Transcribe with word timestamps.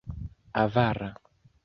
Avara. 0.61 1.09